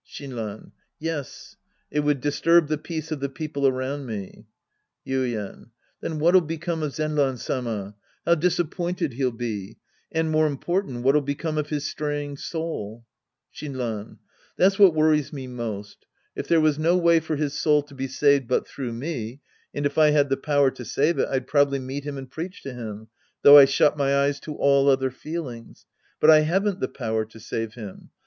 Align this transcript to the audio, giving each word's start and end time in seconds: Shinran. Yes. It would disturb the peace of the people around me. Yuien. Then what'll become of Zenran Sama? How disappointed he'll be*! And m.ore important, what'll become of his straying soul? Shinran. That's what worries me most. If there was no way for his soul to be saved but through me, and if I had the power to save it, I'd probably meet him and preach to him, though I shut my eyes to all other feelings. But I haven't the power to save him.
Shinran. 0.03 0.71
Yes. 0.97 1.57
It 1.91 1.99
would 1.99 2.21
disturb 2.21 2.69
the 2.69 2.79
peace 2.79 3.11
of 3.11 3.19
the 3.19 3.29
people 3.29 3.67
around 3.67 4.07
me. 4.07 4.47
Yuien. 5.05 5.69
Then 5.99 6.17
what'll 6.17 6.41
become 6.41 6.81
of 6.81 6.93
Zenran 6.95 7.37
Sama? 7.37 7.93
How 8.25 8.33
disappointed 8.33 9.13
he'll 9.13 9.29
be*! 9.29 9.77
And 10.11 10.29
m.ore 10.29 10.47
important, 10.47 11.03
what'll 11.03 11.21
become 11.21 11.59
of 11.59 11.69
his 11.69 11.87
straying 11.87 12.37
soul? 12.37 13.05
Shinran. 13.53 14.17
That's 14.57 14.79
what 14.79 14.95
worries 14.95 15.31
me 15.31 15.45
most. 15.45 16.07
If 16.35 16.47
there 16.47 16.59
was 16.61 16.79
no 16.79 16.97
way 16.97 17.19
for 17.19 17.35
his 17.35 17.53
soul 17.53 17.83
to 17.83 17.93
be 17.93 18.07
saved 18.07 18.47
but 18.47 18.67
through 18.67 18.93
me, 18.93 19.41
and 19.71 19.85
if 19.85 19.99
I 19.99 20.09
had 20.09 20.29
the 20.29 20.35
power 20.35 20.71
to 20.71 20.83
save 20.83 21.19
it, 21.19 21.29
I'd 21.29 21.45
probably 21.45 21.77
meet 21.77 22.05
him 22.05 22.17
and 22.17 22.27
preach 22.27 22.63
to 22.63 22.73
him, 22.73 23.09
though 23.43 23.59
I 23.59 23.65
shut 23.65 23.97
my 23.97 24.17
eyes 24.17 24.39
to 24.39 24.55
all 24.55 24.89
other 24.89 25.11
feelings. 25.11 25.85
But 26.19 26.31
I 26.31 26.39
haven't 26.39 26.79
the 26.79 26.87
power 26.87 27.23
to 27.25 27.39
save 27.39 27.75
him. 27.75 28.09